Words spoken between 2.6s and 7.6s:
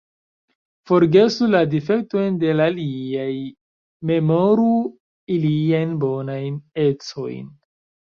aliaj, memoru iliajn bonajn ecojn.